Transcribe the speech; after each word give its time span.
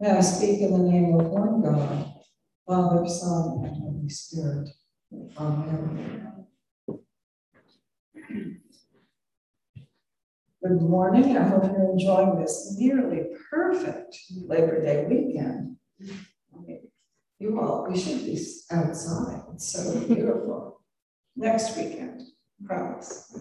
May 0.00 0.10
I 0.10 0.20
speak 0.20 0.60
in 0.60 0.72
the 0.72 0.90
name 0.90 1.14
of 1.14 1.26
one 1.26 1.62
God, 1.62 2.12
Father, 2.66 3.06
Son, 3.06 3.62
and 3.64 3.76
Holy 3.76 4.08
Spirit. 4.08 4.68
Amen. 5.38 6.46
Good 10.62 10.82
morning. 10.82 11.36
I 11.36 11.46
hope 11.46 11.64
you're 11.64 11.92
enjoying 11.92 12.40
this 12.40 12.74
nearly 12.76 13.22
perfect 13.48 14.16
Labor 14.34 14.82
Day 14.82 15.06
weekend. 15.08 15.76
You 17.38 17.60
all, 17.60 17.86
we 17.88 17.98
should 17.98 18.24
be 18.24 18.40
outside. 18.72 19.42
It's 19.54 19.72
so 19.72 20.00
beautiful. 20.06 20.80
Next 21.36 21.76
weekend, 21.76 22.22
promise. 22.64 23.38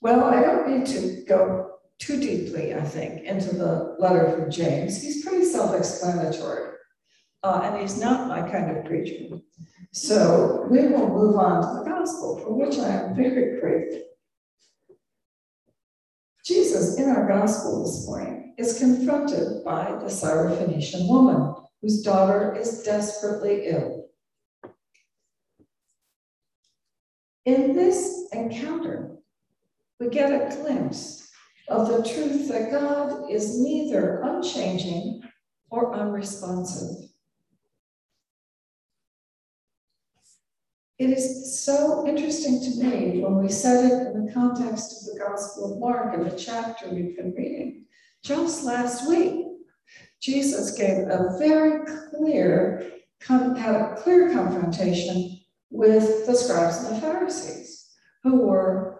Well, 0.00 0.24
I 0.24 0.40
don't 0.40 0.68
need 0.68 0.86
to 0.86 1.24
go 1.28 1.71
too 2.02 2.18
deeply, 2.18 2.74
I 2.74 2.82
think, 2.82 3.22
into 3.24 3.54
the 3.54 3.96
letter 3.98 4.30
from 4.30 4.50
James. 4.50 5.00
He's 5.00 5.24
pretty 5.24 5.44
self-explanatory, 5.44 6.74
uh, 7.44 7.60
and 7.64 7.80
he's 7.80 8.00
not 8.00 8.28
my 8.28 8.42
kind 8.50 8.76
of 8.76 8.84
preacher. 8.84 9.36
So 9.92 10.66
we 10.68 10.88
will 10.88 11.08
move 11.08 11.36
on 11.36 11.62
to 11.62 11.78
the 11.78 11.90
gospel, 11.90 12.38
for 12.38 12.54
which 12.54 12.78
I 12.78 12.88
am 12.88 13.14
very 13.14 13.60
grateful. 13.60 14.02
Jesus, 16.44 16.98
in 16.98 17.08
our 17.08 17.28
gospel 17.28 17.84
this 17.84 18.04
morning, 18.06 18.54
is 18.58 18.78
confronted 18.78 19.64
by 19.64 19.84
the 20.00 20.10
Syrophoenician 20.10 21.08
woman 21.08 21.54
whose 21.80 22.02
daughter 22.02 22.54
is 22.54 22.82
desperately 22.82 23.66
ill. 23.66 24.08
In 27.44 27.74
this 27.74 28.28
encounter, 28.32 29.18
we 30.00 30.08
get 30.08 30.30
a 30.30 30.56
glimpse 30.56 31.31
of 31.68 31.88
the 31.88 32.08
truth 32.08 32.48
that 32.48 32.70
God 32.70 33.30
is 33.30 33.60
neither 33.60 34.20
unchanging 34.22 35.22
or 35.70 35.94
unresponsive. 35.94 37.08
It 40.98 41.10
is 41.10 41.64
so 41.64 42.06
interesting 42.06 42.60
to 42.60 42.84
me 42.84 43.20
when 43.20 43.42
we 43.42 43.48
set 43.48 43.84
it 43.84 44.14
in 44.14 44.26
the 44.26 44.32
context 44.32 45.02
of 45.08 45.14
the 45.14 45.18
Gospel 45.18 45.72
of 45.72 45.80
Mark 45.80 46.14
and 46.14 46.30
the 46.30 46.36
chapter 46.36 46.88
we've 46.88 47.16
been 47.16 47.34
reading. 47.36 47.86
Just 48.22 48.64
last 48.64 49.08
week, 49.08 49.46
Jesus 50.20 50.78
gave 50.78 51.08
a 51.08 51.36
very 51.38 51.84
clear, 52.10 52.92
had 53.26 53.74
a 53.74 53.96
clear 53.98 54.32
confrontation 54.32 55.40
with 55.70 56.26
the 56.26 56.36
scribes 56.36 56.84
and 56.84 56.96
the 56.96 57.00
Pharisees, 57.00 57.96
who 58.22 58.42
were 58.42 58.91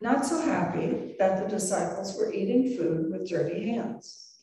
not 0.00 0.26
so 0.26 0.40
happy 0.40 1.14
that 1.18 1.42
the 1.42 1.48
disciples 1.48 2.16
were 2.16 2.32
eating 2.32 2.76
food 2.76 3.10
with 3.10 3.28
dirty 3.28 3.70
hands. 3.70 4.34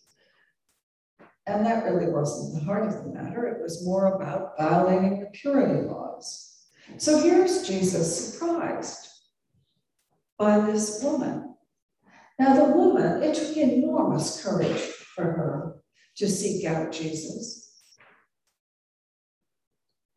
And 1.46 1.66
that 1.66 1.84
really 1.84 2.10
wasn't 2.10 2.54
the 2.54 2.66
heart 2.66 2.88
of 2.88 3.04
the 3.04 3.10
matter. 3.10 3.46
It 3.48 3.62
was 3.62 3.86
more 3.86 4.16
about 4.16 4.58
violating 4.58 5.20
the 5.20 5.28
purity 5.28 5.88
laws. 5.88 6.68
So 6.98 7.20
here's 7.20 7.68
Jesus 7.68 8.34
surprised 8.34 9.10
by 10.38 10.60
this 10.60 11.04
woman. 11.04 11.56
Now, 12.40 12.56
the 12.56 12.74
woman, 12.74 13.22
it 13.22 13.36
took 13.36 13.56
enormous 13.56 14.44
courage 14.44 14.80
for 15.16 15.24
her 15.24 15.76
to 16.16 16.28
seek 16.28 16.66
out 16.66 16.92
Jesus. 16.92 17.64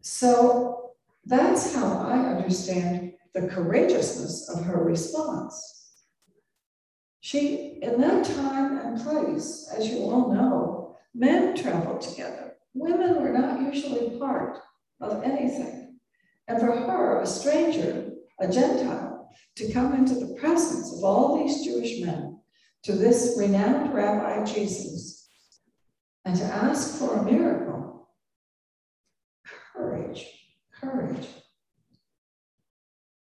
So 0.01 0.93
that's 1.25 1.75
how 1.75 2.07
I 2.09 2.19
understand 2.19 3.06
the 3.37 3.49
courageousness 3.49 4.49
of 4.49 4.65
her 4.65 4.83
response. 4.83 5.93
She, 7.21 7.79
in 7.83 8.01
that 8.01 8.25
time 8.25 8.79
and 8.79 8.99
place, 8.99 9.71
as 9.77 9.87
you 9.89 9.99
all 10.05 10.33
know, 10.33 10.97
men 11.15 11.55
traveled 11.55 12.01
together. 12.01 12.55
Women 12.73 13.21
were 13.21 13.37
not 13.39 13.61
usually 13.61 14.19
part 14.19 14.59
of 15.03 15.23
anything. 15.23 15.99
And 16.49 16.59
for 16.59 16.73
her, 16.73 17.21
a 17.21 17.27
stranger, 17.27 18.13
a 18.41 18.51
Gentile, 18.51 19.29
to 19.57 19.71
come 19.71 19.93
into 19.93 20.15
the 20.15 20.35
presence 20.41 20.97
of 20.97 21.05
all 21.05 21.37
these 21.37 21.63
Jewish 21.63 22.01
men, 22.01 22.39
to 22.85 22.93
this 22.93 23.37
renowned 23.39 23.93
Rabbi 23.93 24.45
Jesus, 24.45 25.29
and 26.25 26.39
to 26.39 26.45
ask 26.45 26.99
for 26.99 27.17
a 27.17 27.23
miracle, 27.23 28.09
courage, 29.75 30.27
courage. 30.81 31.27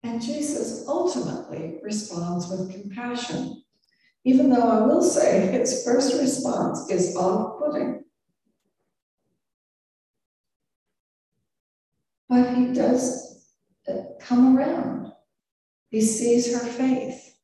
And 0.03 0.21
Jesus 0.21 0.85
ultimately 0.87 1.79
responds 1.83 2.47
with 2.47 2.71
compassion, 2.71 3.63
even 4.23 4.49
though 4.49 4.69
I 4.69 4.85
will 4.85 5.01
say 5.01 5.47
his 5.47 5.83
first 5.83 6.19
response 6.19 6.89
is 6.89 7.15
off 7.15 7.59
putting. 7.59 8.03
But 12.29 12.55
he 12.55 12.73
does 12.73 13.53
uh, 13.89 13.93
come 14.21 14.55
around. 14.55 15.11
He 15.89 16.01
sees 16.01 16.53
her 16.53 16.65
faith 16.65 17.35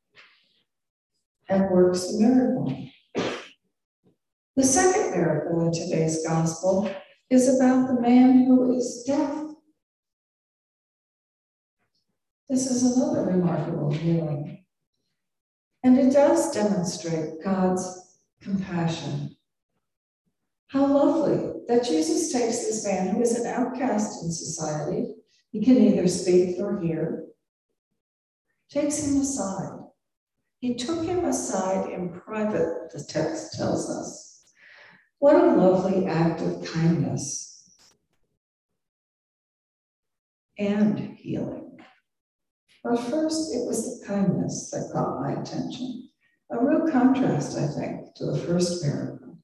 and 1.50 1.70
works 1.72 2.12
the 2.12 2.20
miracle. 2.20 2.72
The 4.56 4.64
second 4.64 5.12
miracle 5.12 5.66
in 5.66 5.74
today's 5.74 6.26
gospel 6.26 6.90
is 7.30 7.60
about 7.60 7.88
the 7.88 8.00
man 8.00 8.46
who 8.46 8.78
is 8.78 9.04
deaf 9.06 9.55
this 12.50 12.70
is 12.70 12.84
another 12.84 13.24
remarkable 13.24 13.92
healing. 13.92 14.64
And 15.84 15.98
it 15.98 16.14
does 16.14 16.52
demonstrate 16.52 17.44
God's 17.44 18.20
compassion. 18.42 19.36
How 20.68 20.86
lovely 20.86 21.62
that 21.68 21.86
Jesus 21.86 22.32
takes 22.32 22.66
this 22.66 22.86
man 22.86 23.10
who 23.10 23.22
is 23.22 23.40
an 23.40 23.48
outcast 23.48 24.24
in 24.24 24.32
society, 24.32 25.16
he 25.52 25.64
can 25.64 25.76
neither 25.76 26.08
speak 26.08 26.60
nor 26.60 26.80
hear, 26.80 27.26
takes 28.70 29.04
him 29.04 29.22
aside. 29.22 29.80
He 30.60 30.76
took 30.76 31.06
him 31.06 31.26
aside 31.26 31.92
in 31.92 32.10
private, 32.10 32.92
the 32.92 33.04
text 33.04 33.54
tells 33.54 33.90
us. 33.90 34.52
What 35.20 35.36
a 35.36 35.56
lovely 35.56 36.08
act 36.08 36.42
of 36.42 36.66
kindness 36.66 37.72
and 40.58 41.00
healing. 41.00 41.65
But 42.86 43.00
first, 43.00 43.52
it 43.52 43.66
was 43.66 44.00
the 44.00 44.06
kindness 44.06 44.70
that 44.70 44.92
caught 44.94 45.20
my 45.20 45.32
attention. 45.42 46.08
A 46.52 46.64
real 46.64 46.88
contrast, 46.92 47.58
I 47.58 47.66
think, 47.66 48.14
to 48.14 48.26
the 48.28 48.38
first 48.38 48.86
miracle. 48.86 49.40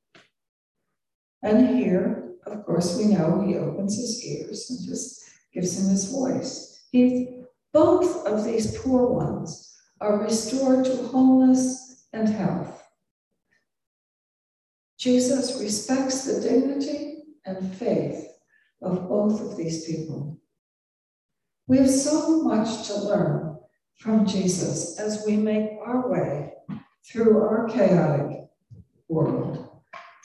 And 1.42 1.76
here, 1.76 2.36
of 2.46 2.64
course, 2.64 2.96
we 2.96 3.06
know 3.06 3.42
he 3.42 3.58
opens 3.58 3.98
his 3.98 4.24
ears 4.24 4.70
and 4.70 4.88
just 4.88 5.24
gives 5.52 5.80
him 5.80 5.90
his 5.90 6.12
voice. 6.12 6.86
He, 6.92 7.42
both 7.74 8.28
of 8.28 8.46
these 8.46 8.78
poor 8.78 9.08
ones 9.08 9.76
are 10.00 10.22
restored 10.22 10.86
to 10.86 10.98
wholeness 11.08 12.06
and 12.14 12.30
health. 12.30 12.88
Jesus 15.00 15.60
respects 15.60 16.26
the 16.26 16.42
dignity 16.42 17.24
and 17.46 17.74
faith 17.74 18.28
of 18.84 19.10
both 19.10 19.42
of 19.42 19.58
these 19.58 19.84
people. 19.86 20.41
We 21.72 21.78
have 21.78 21.90
so 21.90 22.42
much 22.42 22.88
to 22.88 22.96
learn 22.96 23.58
from 23.98 24.26
Jesus 24.26 25.00
as 25.00 25.24
we 25.26 25.38
make 25.38 25.70
our 25.82 26.12
way 26.12 26.52
through 27.10 27.40
our 27.40 27.70
chaotic 27.70 28.50
world, 29.08 29.70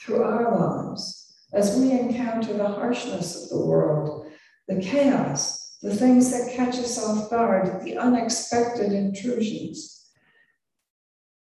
through 0.01 0.23
our 0.23 0.59
lives, 0.59 1.37
as 1.53 1.77
we 1.77 1.91
encounter 1.91 2.51
the 2.51 2.67
harshness 2.67 3.43
of 3.43 3.49
the 3.49 3.65
world, 3.65 4.29
the 4.67 4.81
chaos, 4.81 5.77
the 5.81 5.95
things 5.95 6.31
that 6.31 6.53
catch 6.53 6.75
us 6.79 7.01
off 7.01 7.29
guard, 7.29 7.81
the 7.81 7.97
unexpected 7.97 8.91
intrusions, 8.91 10.09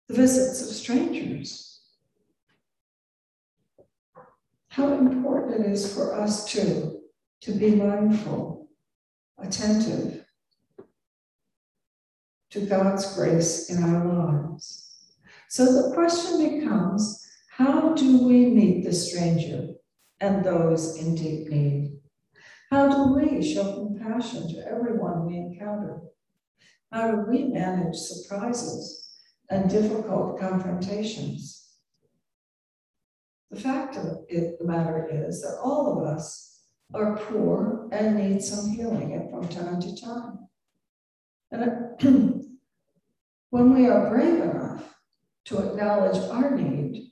the 0.08 0.14
visits 0.14 0.62
of 0.62 0.68
strangers. 0.68 1.82
How 4.68 4.94
important 4.94 5.66
it 5.66 5.72
is 5.72 5.92
for 5.92 6.14
us 6.14 6.46
too 6.46 7.00
to 7.42 7.52
be 7.54 7.74
mindful 7.74 8.59
attentive 9.42 10.26
to 12.52 12.66
God's 12.66 13.16
grace 13.16 13.70
in 13.70 13.84
our 13.84 14.06
lives. 14.06 14.90
So 15.50 15.66
the 15.66 15.94
question 15.94 16.60
becomes 16.60 17.26
how 17.50 17.94
do 17.94 18.28
we 18.28 18.48
meet 18.48 18.86
the 18.86 18.94
stranger 18.94 19.74
and 20.20 20.44
those 20.44 20.98
in 20.98 21.16
deep 21.16 21.50
need? 21.50 21.98
How 22.72 22.88
do 22.88 23.14
we 23.14 23.42
show 23.42 23.74
compassion 23.74 24.48
to 24.54 24.66
everyone 24.68 25.26
we 25.26 25.38
encounter? 25.38 26.02
How 26.92 27.12
do 27.12 27.26
we 27.30 27.46
manage 27.46 27.96
surprises 27.96 29.20
and 29.50 29.70
difficult 29.70 30.40
confrontations? 30.40 31.76
The 33.52 33.60
fact 33.60 33.98
of 33.98 34.26
it, 34.28 34.60
the 34.60 34.66
matter 34.66 35.08
is 35.12 35.42
that 35.42 35.60
all 35.64 35.98
of 35.98 36.08
us 36.08 36.49
are 36.94 37.18
poor 37.18 37.88
and 37.92 38.18
need 38.18 38.42
some 38.42 38.70
healing 38.70 39.30
from 39.30 39.48
time 39.48 39.80
to 39.82 40.02
time. 40.02 40.48
And 41.52 42.02
when 43.50 43.74
we 43.74 43.88
are 43.88 44.10
brave 44.10 44.42
enough 44.42 44.96
to 45.46 45.60
acknowledge 45.60 46.18
our 46.30 46.52
need, 46.52 47.12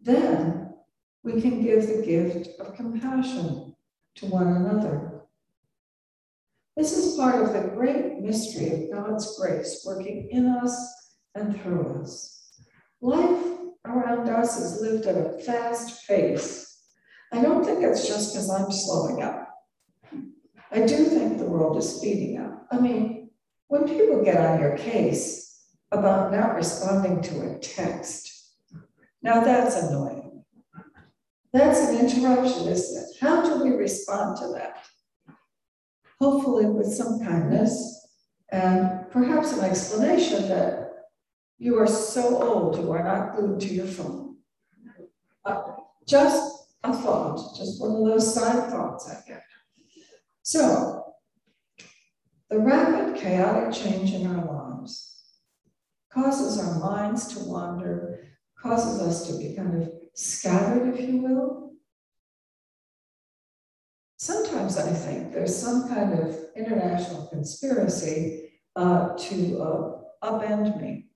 then 0.00 0.74
we 1.22 1.40
can 1.40 1.62
give 1.62 1.86
the 1.86 2.02
gift 2.04 2.60
of 2.60 2.74
compassion 2.74 3.74
to 4.16 4.26
one 4.26 4.48
another. 4.48 5.22
This 6.76 6.96
is 6.96 7.16
part 7.16 7.42
of 7.42 7.52
the 7.52 7.70
great 7.74 8.20
mystery 8.20 8.90
of 8.90 8.90
God's 8.90 9.38
grace 9.38 9.82
working 9.86 10.28
in 10.30 10.46
us 10.46 11.16
and 11.34 11.60
through 11.60 12.00
us. 12.02 12.52
Life 13.00 13.46
around 13.84 14.28
us 14.28 14.58
is 14.58 14.80
lived 14.80 15.06
at 15.06 15.16
a 15.16 15.38
fast 15.40 16.06
pace. 16.06 16.73
I 17.34 17.42
don't 17.42 17.64
think 17.64 17.82
it's 17.82 18.06
just 18.06 18.32
because 18.32 18.48
I'm 18.48 18.70
slowing 18.70 19.20
up. 19.20 19.48
I 20.70 20.86
do 20.86 21.04
think 21.06 21.38
the 21.38 21.44
world 21.44 21.76
is 21.76 21.96
speeding 21.96 22.38
up. 22.38 22.68
I 22.70 22.78
mean, 22.78 23.30
when 23.66 23.88
people 23.88 24.22
get 24.22 24.36
on 24.36 24.60
your 24.60 24.76
case 24.76 25.66
about 25.90 26.30
not 26.30 26.54
responding 26.54 27.22
to 27.22 27.50
a 27.50 27.58
text, 27.58 28.52
now 29.20 29.40
that's 29.40 29.74
annoying. 29.74 30.44
That's 31.52 31.80
an 31.88 31.98
interruption, 31.98 32.68
isn't 32.68 33.02
it? 33.02 33.16
How 33.20 33.42
do 33.42 33.64
we 33.64 33.70
respond 33.70 34.36
to 34.36 34.48
that? 34.54 34.84
Hopefully, 36.20 36.66
with 36.66 36.86
some 36.86 37.18
kindness 37.18 38.12
and 38.52 39.10
perhaps 39.10 39.52
an 39.54 39.64
explanation 39.64 40.48
that 40.48 40.88
you 41.58 41.76
are 41.80 41.88
so 41.88 42.40
old, 42.40 42.78
you 42.78 42.92
are 42.92 43.02
not 43.02 43.34
glued 43.34 43.58
to 43.58 43.74
your 43.74 43.86
phone. 43.86 44.36
Uh, 45.44 45.62
just 46.06 46.63
a 46.84 46.92
thought, 46.92 47.56
just 47.56 47.80
one 47.80 47.92
of 47.92 48.04
those 48.06 48.34
side 48.34 48.70
thoughts 48.70 49.10
I 49.10 49.26
get. 49.26 49.42
So, 50.42 51.14
the 52.50 52.58
rapid 52.58 53.20
chaotic 53.20 53.72
change 53.72 54.12
in 54.12 54.26
our 54.26 54.44
lives 54.44 55.14
causes 56.12 56.58
our 56.58 56.78
minds 56.78 57.26
to 57.28 57.40
wander, 57.44 58.28
causes 58.56 59.00
us 59.00 59.26
to 59.28 59.38
be 59.38 59.54
kind 59.54 59.82
of 59.82 59.90
scattered, 60.14 60.94
if 60.94 61.00
you 61.08 61.18
will. 61.18 61.72
Sometimes 64.18 64.78
I 64.78 64.92
think 64.92 65.32
there's 65.32 65.56
some 65.56 65.88
kind 65.88 66.18
of 66.18 66.36
international 66.56 67.26
conspiracy 67.26 68.52
uh, 68.76 69.14
to 69.16 69.60
uh, 69.60 70.30
upend 70.30 70.80
me, 70.80 71.08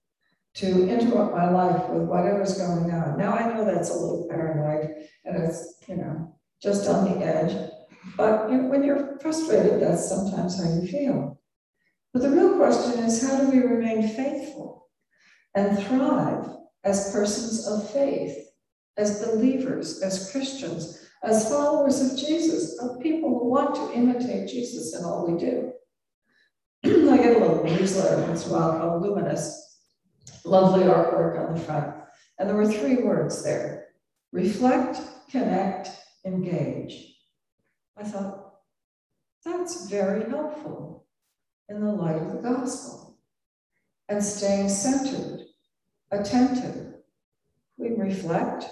to 0.55 0.89
interrupt 0.89 1.37
my 1.37 1.51
life 1.51 1.89
with 1.89 2.03
whatever's 2.03 2.59
going 2.59 2.91
on. 2.91 3.19
Now 3.19 3.33
I 3.33 3.53
know 3.53 3.65
that's 3.65 3.91
a 3.91 3.95
little 3.95 4.27
paranoid 4.29 4.91
and 5.25 5.45
it's, 5.45 5.75
you 5.87 5.97
know, 5.97 6.35
just 6.63 6.89
on 6.89 7.05
the 7.05 7.25
edge. 7.25 7.71
But 8.17 8.51
you 8.51 8.65
when 8.65 8.83
you're 8.83 9.19
frustrated, 9.21 9.81
that's 9.81 10.09
sometimes 10.09 10.63
how 10.63 10.71
you 10.71 10.87
feel. 10.87 11.41
But 12.13 12.23
the 12.23 12.31
real 12.31 12.57
question 12.57 13.05
is 13.05 13.27
how 13.27 13.39
do 13.39 13.51
we 13.51 13.59
remain 13.59 14.09
faithful 14.09 14.89
and 15.55 15.79
thrive 15.79 16.49
as 16.85 17.13
persons 17.13 17.67
of 17.67 17.91
faith, 17.91 18.37
as 18.97 19.25
believers, 19.25 20.01
as 20.03 20.31
Christians, 20.31 21.07
as 21.23 21.49
followers 21.49 22.01
of 22.01 22.19
Jesus, 22.19 22.79
of 22.81 23.01
people 23.01 23.29
who 23.31 23.51
want 23.51 23.75
to 23.75 23.93
imitate 23.93 24.49
Jesus 24.49 24.97
in 24.97 25.05
all 25.05 25.31
we 25.31 25.39
do? 25.39 25.73
I 26.85 27.17
get 27.17 27.37
a 27.37 27.41
little 27.41 27.65
newsletter 27.65 28.23
once 28.23 28.47
in 28.47 28.53
a 28.53 28.55
while 28.55 28.79
called 28.79 29.03
Luminous, 29.03 29.68
lovely 30.49 30.85
artwork 30.85 31.39
on 31.39 31.55
the 31.55 31.61
front. 31.61 31.95
And 32.39 32.49
there 32.49 32.57
were 32.57 32.71
three 32.71 33.03
words 33.03 33.43
there 33.45 33.89
reflect, 34.33 34.99
connect, 35.31 35.91
engage. 36.25 37.17
I 37.97 38.05
thought, 38.05 38.55
that's 39.45 39.89
very 39.89 40.29
helpful 40.29 41.07
in 41.69 41.81
the 41.81 41.93
light 41.93 42.21
of 42.21 42.33
the 42.33 42.39
gospel. 42.39 43.19
And 44.09 44.23
staying 44.23 44.69
centered, 44.69 45.41
attentive, 46.11 46.95
we 47.77 47.91
reflect, 47.91 48.67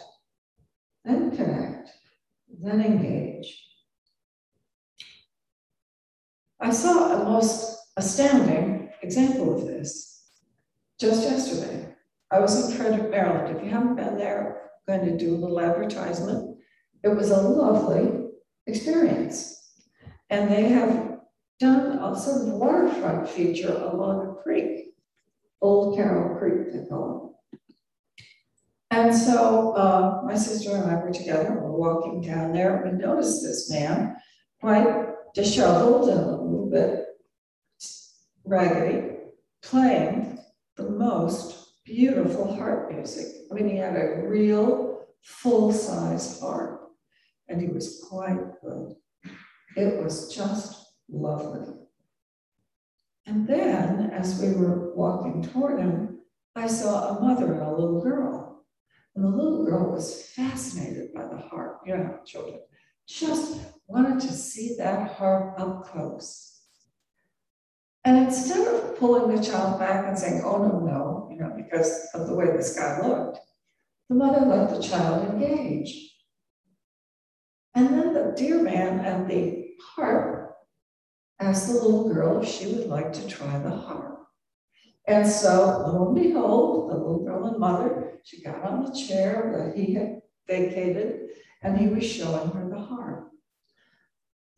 then 1.04 1.36
connect, 1.36 1.90
then 2.62 2.80
engage. 2.80 3.64
I 6.60 6.70
saw 6.70 7.22
a 7.22 7.24
most 7.24 7.78
astounding 7.96 8.90
example 9.02 9.54
of 9.56 9.66
this 9.66 10.15
just 10.98 11.22
yesterday. 11.22 11.94
I 12.30 12.40
was 12.40 12.70
in 12.70 12.76
Frederick, 12.76 13.10
Maryland. 13.10 13.56
If 13.56 13.62
you 13.62 13.70
haven't 13.70 13.96
been 13.96 14.16
there, 14.16 14.70
I'm 14.88 15.00
going 15.00 15.18
to 15.18 15.24
do 15.24 15.34
a 15.34 15.36
little 15.36 15.60
advertisement. 15.60 16.58
It 17.02 17.08
was 17.08 17.30
a 17.30 17.40
lovely 17.40 18.30
experience. 18.66 19.70
And 20.30 20.50
they 20.50 20.68
have 20.68 21.20
done 21.60 21.98
a 21.98 22.18
sort 22.18 22.42
of 22.42 22.54
waterfront 22.54 23.28
feature 23.28 23.72
along 23.72 24.26
a 24.26 24.42
creek, 24.42 24.94
Old 25.60 25.96
Carroll 25.96 26.38
Creek, 26.38 26.72
they 26.72 26.84
call 26.86 27.36
it. 27.52 27.60
And 28.90 29.14
so 29.14 29.72
uh, 29.72 30.22
my 30.24 30.36
sister 30.36 30.74
and 30.74 30.90
I 30.90 30.96
were 30.96 31.12
together, 31.12 31.52
we 31.52 31.60
we're 31.60 31.70
walking 31.70 32.20
down 32.22 32.52
there, 32.52 32.82
and 32.82 32.98
we 32.98 33.04
noticed 33.04 33.42
this 33.42 33.70
man, 33.70 34.16
quite 34.60 35.06
disheveled 35.34 36.08
and 36.08 36.20
a 36.20 36.30
little 36.30 36.70
bit 36.70 37.04
raggedy, 38.44 39.16
playing 39.62 40.35
the 40.76 40.90
most 40.90 41.82
beautiful 41.84 42.54
harp 42.54 42.92
music. 42.92 43.26
I 43.50 43.54
mean, 43.54 43.68
he 43.68 43.76
had 43.76 43.96
a 43.96 44.22
real 44.26 45.06
full-size 45.22 46.40
harp 46.40 46.90
and 47.48 47.60
he 47.60 47.68
was 47.68 48.04
quite 48.08 48.60
good. 48.62 48.94
It 49.76 50.02
was 50.02 50.34
just 50.34 50.94
lovely. 51.08 51.66
And 53.26 53.46
then, 53.46 54.10
as 54.10 54.40
we 54.40 54.52
were 54.52 54.94
walking 54.94 55.42
toward 55.42 55.80
him, 55.80 56.20
I 56.54 56.66
saw 56.66 57.08
a 57.08 57.20
mother 57.20 57.52
and 57.52 57.62
a 57.62 57.70
little 57.70 58.00
girl. 58.00 58.64
And 59.14 59.24
the 59.24 59.28
little 59.28 59.64
girl 59.64 59.92
was 59.92 60.30
fascinated 60.34 61.12
by 61.14 61.26
the 61.26 61.38
harp. 61.38 61.80
You 61.86 61.96
know, 61.96 62.20
children 62.24 62.60
just 63.06 63.60
wanted 63.86 64.20
to 64.20 64.32
see 64.32 64.76
that 64.78 65.12
harp 65.12 65.58
up 65.58 65.86
close. 65.86 66.55
And 68.06 68.18
instead 68.18 68.68
of 68.68 68.96
pulling 68.98 69.34
the 69.34 69.42
child 69.42 69.80
back 69.80 70.06
and 70.06 70.16
saying, 70.16 70.42
oh, 70.44 70.62
no, 70.62 70.78
no, 70.78 71.28
you 71.28 71.36
know, 71.36 71.52
because 71.56 72.08
of 72.14 72.28
the 72.28 72.36
way 72.36 72.46
this 72.46 72.78
guy 72.78 73.00
looked, 73.04 73.40
the 74.08 74.14
mother 74.14 74.46
let 74.46 74.70
the 74.70 74.80
child 74.80 75.28
engage. 75.28 76.14
And 77.74 77.88
then 77.88 78.14
the 78.14 78.32
dear 78.36 78.62
man 78.62 79.00
and 79.00 79.28
the 79.28 79.70
harp 79.82 80.56
asked 81.40 81.66
the 81.66 81.74
little 81.74 82.14
girl 82.14 82.40
if 82.40 82.48
she 82.48 82.66
would 82.66 82.86
like 82.86 83.12
to 83.12 83.26
try 83.26 83.58
the 83.58 83.70
harp. 83.70 84.28
And 85.08 85.26
so, 85.26 85.84
lo 85.88 86.06
and 86.06 86.14
behold, 86.14 86.92
the 86.92 86.94
little 86.94 87.24
girl 87.24 87.46
and 87.46 87.58
mother, 87.58 88.20
she 88.22 88.40
got 88.40 88.62
on 88.62 88.84
the 88.84 88.92
chair 88.92 89.52
that 89.58 89.76
he 89.76 89.94
had 89.94 90.22
vacated, 90.46 91.30
and 91.60 91.76
he 91.76 91.88
was 91.88 92.04
showing 92.04 92.50
her 92.50 92.68
the 92.70 92.78
harp. 92.78 93.32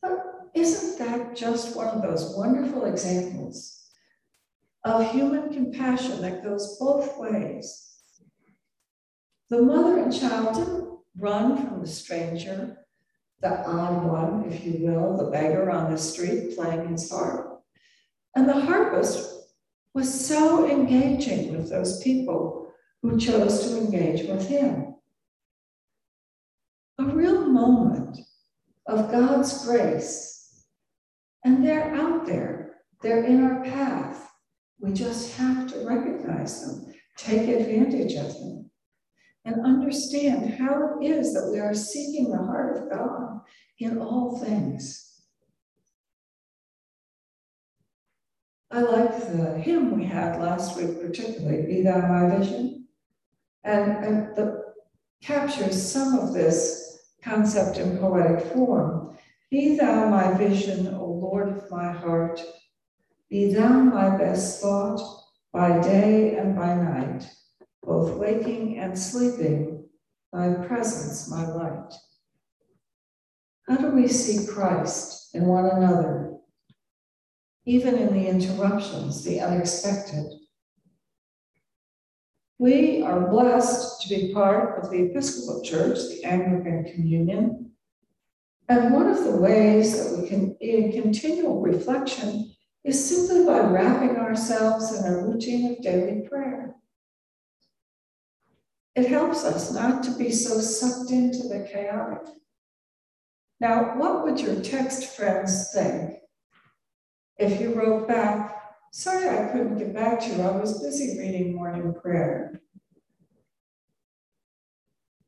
But 0.03 0.51
isn't 0.55 0.99
that 0.99 1.37
just 1.37 1.77
one 1.77 1.89
of 1.89 2.03
those 2.03 2.35
wonderful 2.37 2.85
examples 2.85 3.91
of 4.85 5.11
human 5.11 5.53
compassion 5.53 6.23
that 6.23 6.43
goes 6.43 6.79
both 6.79 7.19
ways? 7.19 8.03
The 9.51 9.63
mother 9.63 9.99
and 9.99 10.13
child 10.13 10.55
didn't 10.55 10.89
run 11.17 11.57
from 11.57 11.81
the 11.81 11.87
stranger 11.87 12.79
the 13.41 13.65
odd 13.67 14.05
one, 14.05 14.51
if 14.51 14.65
you 14.65 14.85
will, 14.87 15.17
the 15.17 15.31
beggar 15.31 15.71
on 15.71 15.93
the 15.93 15.99
street 15.99 16.57
playing 16.57 16.89
his 16.89 17.11
harp. 17.11 17.63
And 18.35 18.49
the 18.49 18.61
harpist 18.61 19.53
was 19.95 20.27
so 20.27 20.69
engaging 20.69 21.57
with 21.57 21.71
those 21.71 22.03
people 22.03 22.73
who 23.03 23.19
chose 23.19 23.69
to 23.69 23.79
engage 23.79 24.29
with 24.29 24.49
him. 24.49 24.97
A 26.99 27.05
real 27.05 27.47
moment 27.47 28.19
of 28.89 29.13
God's 29.13 29.65
grace. 29.65 30.65
And 31.45 31.65
they're 31.65 31.95
out 31.95 32.27
there, 32.27 32.79
they're 33.03 33.25
in 33.25 33.45
our 33.45 33.63
path. 33.63 34.31
We 34.81 34.93
just 34.93 35.37
have 35.37 35.71
to 35.73 35.87
recognize 35.87 36.65
them, 36.65 36.93
take 37.17 37.49
advantage 37.49 38.15
of 38.15 38.33
them 38.35 38.71
and 39.45 39.65
understand 39.65 40.55
how 40.55 40.99
it 41.01 41.07
is 41.07 41.33
that 41.33 41.51
we 41.51 41.59
are 41.59 41.75
seeking 41.75 42.31
the 42.31 42.39
heart 42.39 42.77
of 42.77 42.91
God 42.91 43.41
in 43.79 43.99
all 43.99 44.39
things. 44.39 45.23
I 48.71 48.81
like 48.81 49.19
the 49.19 49.59
hymn 49.59 49.97
we 49.97 50.05
had 50.05 50.39
last 50.39 50.77
week, 50.77 51.01
particularly, 51.01 51.67
Be 51.67 51.83
Thou 51.83 52.07
My 52.07 52.37
Vision, 52.37 52.87
and, 53.65 54.05
and 54.05 54.37
the 54.37 54.75
captures 55.23 55.83
some 55.83 56.19
of 56.19 56.35
this 56.35 56.78
concept 57.23 57.79
in 57.79 57.99
poetic 57.99 58.53
form. 58.53 59.17
Be 59.51 59.77
thou 59.77 60.09
my 60.09 60.33
vision, 60.37 60.95
O 60.95 61.05
Lord 61.07 61.49
of 61.49 61.71
my 61.71 61.91
heart. 61.91 62.41
Be 63.31 63.53
thou 63.53 63.81
my 63.81 64.17
best 64.17 64.61
thought 64.61 65.01
by 65.53 65.81
day 65.81 66.37
and 66.37 66.55
by 66.55 66.75
night 66.75 67.29
both 67.89 68.19
waking 68.19 68.79
and 68.79 68.97
sleeping, 68.99 69.89
thy 70.31 70.53
presence, 70.67 71.31
my 71.31 71.47
light. 71.49 71.95
How 73.67 73.77
do 73.77 73.93
we 73.93 74.09
see 74.09 74.47
Christ 74.47 75.35
in 75.35 75.47
one 75.47 75.65
another, 75.65 76.35
even 77.65 77.95
in 77.97 78.13
the 78.13 78.29
interruptions, 78.29 79.25
the 79.25 79.41
unexpected? 79.41 80.27
We 82.59 83.03
are 83.03 83.29
blessed 83.29 84.03
to 84.03 84.09
be 84.09 84.33
part 84.35 84.83
of 84.83 84.91
the 84.91 85.03
Episcopal 85.03 85.63
Church, 85.63 85.97
the 86.11 86.25
Anglican 86.25 86.93
Communion. 86.93 87.71
And 88.69 88.93
one 88.93 89.09
of 89.09 89.23
the 89.23 89.37
ways 89.37 89.97
that 89.97 90.21
we 90.21 90.29
can, 90.29 90.57
in 90.61 90.91
continual 90.91 91.61
reflection, 91.63 92.53
is 92.83 93.09
simply 93.09 93.47
by 93.47 93.61
wrapping 93.61 94.17
ourselves 94.17 94.93
in 94.93 95.05
a 95.05 95.25
routine 95.25 95.73
of 95.73 95.83
daily 95.83 96.29
prayer. 96.29 96.75
It 98.97 99.07
helps 99.07 99.45
us 99.45 99.73
not 99.73 100.03
to 100.03 100.11
be 100.19 100.33
so 100.33 100.59
sucked 100.61 101.13
into 101.13 101.47
the 101.47 101.69
chaotic. 101.73 102.27
Now, 103.61 103.97
what 103.97 104.25
would 104.25 104.41
your 104.41 104.61
text 104.61 105.17
friends 105.17 105.71
think 105.73 106.19
if 107.39 107.61
you 107.61 107.75
wrote 107.75 108.09
back, 108.09 108.68
Sorry 108.93 109.29
I 109.29 109.53
couldn't 109.53 109.79
get 109.79 109.95
back 109.95 110.21
to 110.21 110.27
you, 110.29 110.43
I 110.43 110.57
was 110.57 110.83
busy 110.83 111.19
reading 111.19 111.55
morning 111.55 111.95
prayer? 111.95 112.61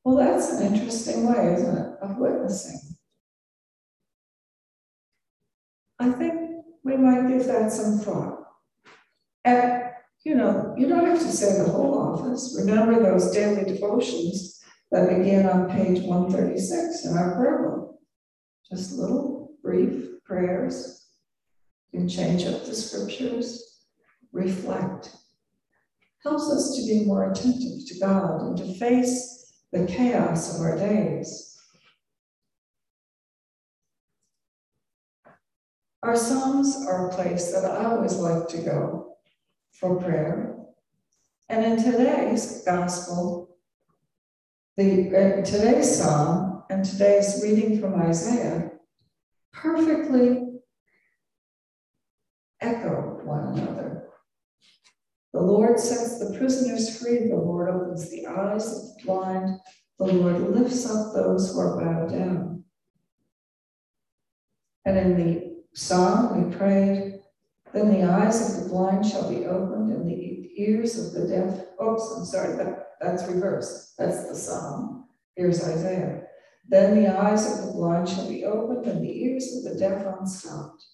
Well, 0.05 0.17
that's 0.17 0.51
an 0.53 0.75
interesting 0.75 1.27
way, 1.27 1.55
isn't 1.55 1.77
it, 1.77 1.99
of 2.01 2.17
witnessing. 2.17 2.81
I 5.99 6.11
think 6.13 6.65
we 6.83 6.97
might 6.97 7.29
give 7.29 7.47
that 7.47 7.71
some 7.71 7.99
thought. 7.99 8.47
And, 9.45 9.85
you 10.25 10.35
know, 10.35 10.75
you 10.79 10.89
don't 10.89 11.07
have 11.07 11.19
to 11.21 11.31
say 11.31 11.63
the 11.63 11.71
whole 11.71 11.99
office. 11.99 12.57
Remember 12.59 13.03
those 13.03 13.31
daily 13.33 13.71
devotions 13.71 14.63
that 14.91 15.09
begin 15.09 15.47
on 15.47 15.71
page 15.71 16.03
136 16.03 17.05
in 17.05 17.17
our 17.17 17.37
prayer 17.37 17.69
book. 17.69 17.99
Just 18.71 18.99
little 18.99 19.53
brief 19.63 20.23
prayers. 20.25 21.00
Can 21.91 22.09
change 22.09 22.45
up 22.45 22.65
the 22.65 22.75
scriptures, 22.75 23.81
reflect. 24.33 25.17
Helps 26.23 26.51
us 26.51 26.77
to 26.77 26.87
be 26.87 27.05
more 27.05 27.31
attentive 27.31 27.87
to 27.89 27.99
God 27.99 28.43
and 28.43 28.57
to 28.59 28.75
face 28.75 29.53
the 29.73 29.87
chaos 29.87 30.55
of 30.55 30.61
our 30.61 30.77
days. 30.77 31.57
Our 36.03 36.17
Psalms 36.17 36.87
are 36.87 37.09
a 37.09 37.15
place 37.15 37.53
that 37.53 37.65
I 37.65 37.85
always 37.85 38.17
like 38.17 38.49
to 38.49 38.59
go 38.59 39.17
for 39.73 40.01
prayer. 40.01 40.57
And 41.49 41.65
in 41.65 41.83
today's 41.83 42.63
gospel, 42.65 43.57
the 44.77 45.09
uh, 45.09 45.45
today's 45.45 45.99
psalm 45.99 46.63
and 46.71 46.85
today's 46.85 47.41
reading 47.43 47.81
from 47.81 48.01
Isaiah 48.01 48.71
perfectly 49.53 50.50
echo 52.61 53.21
one 53.25 53.59
another. 53.59 54.09
The 55.33 55.41
Lord 55.41 55.79
sets 55.79 56.19
the 56.19 56.37
prisoners 56.37 56.99
free, 57.01 57.29
the 57.29 57.37
Lord 57.37 57.69
opens 57.69 58.11
the 58.11 58.27
eyes 58.27 58.67
of 58.67 58.83
the 58.83 59.03
blind, 59.05 59.61
the 59.99 60.07
Lord 60.07 60.41
lifts 60.51 60.91
up 60.91 61.15
those 61.15 61.53
who 61.53 61.61
are 61.61 61.81
bowed 61.81 62.11
down. 62.11 62.65
And 64.85 64.99
in 64.99 65.17
the 65.17 65.51
Psalm, 65.73 66.51
we 66.51 66.57
prayed, 66.57 67.21
then 67.73 67.93
the 67.93 68.03
eyes 68.03 68.59
of 68.59 68.65
the 68.65 68.69
blind 68.71 69.07
shall 69.07 69.31
be 69.31 69.47
opened 69.47 69.93
and 69.93 70.09
the 70.09 70.51
ears 70.57 70.99
of 70.99 71.13
the 71.13 71.29
deaf. 71.29 71.67
Oops, 71.83 72.15
I'm 72.17 72.25
sorry, 72.25 72.57
that, 72.57 72.89
that's 73.01 73.27
reversed. 73.29 73.97
That's 73.97 74.29
the 74.29 74.35
psalm. 74.35 75.09
Here's 75.37 75.63
Isaiah. 75.63 76.23
Then 76.69 77.03
the 77.03 77.17
eyes 77.17 77.51
of 77.51 77.67
the 77.67 77.73
blind 77.73 78.09
shall 78.09 78.29
be 78.29 78.45
opened 78.45 78.87
and 78.87 79.05
the 79.05 79.25
ears 79.25 79.57
of 79.57 79.73
the 79.73 79.79
deaf 79.79 80.05
unstopped. 80.19 80.85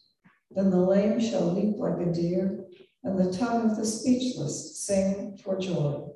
Then 0.51 0.71
the 0.71 0.81
lame 0.81 1.21
shall 1.21 1.53
leap 1.53 1.77
like 1.77 2.01
a 2.01 2.13
deer, 2.13 2.65
and 3.03 3.19
the 3.19 3.37
tongue 3.37 3.71
of 3.71 3.77
the 3.77 3.87
speechless 3.87 4.79
sing 4.79 5.39
for 5.43 5.59
joy. 5.59 6.07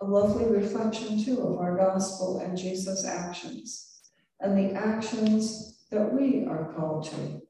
A 0.00 0.04
lovely 0.04 0.46
reflection, 0.46 1.22
too, 1.24 1.40
of 1.40 1.58
our 1.58 1.76
gospel 1.76 2.38
and 2.38 2.56
Jesus' 2.56 3.04
actions 3.04 4.00
and 4.40 4.56
the 4.56 4.76
actions 4.76 5.84
that 5.90 6.12
we 6.12 6.44
are 6.44 6.74
called 6.76 7.04
to. 7.04 7.16
To 7.16 7.40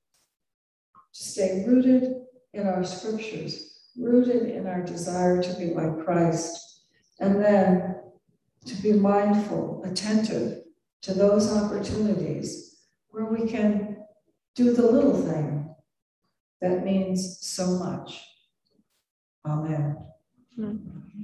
stay 1.13 1.65
rooted 1.67 2.15
in 2.53 2.67
our 2.67 2.85
scriptures, 2.85 3.81
rooted 3.97 4.51
in 4.51 4.67
our 4.67 4.83
desire 4.83 5.43
to 5.43 5.53
be 5.55 5.75
like 5.75 6.05
Christ, 6.05 6.83
and 7.21 7.43
then 7.43 7.97
to 8.67 8.75
be 8.83 8.93
mindful, 8.93 9.83
attentive 9.85 10.63
to 11.03 11.15
those 11.15 11.53
opportunities 11.53 12.66
where 13.17 13.25
we 13.25 13.49
can 13.49 13.97
do 14.55 14.75
the 14.75 14.83
little 14.83 15.17
thing 15.17 15.75
that 16.61 16.85
means 16.85 17.39
so 17.41 17.79
much. 17.79 18.23
Amen. 19.47 19.97
Mm-hmm. 20.59 21.23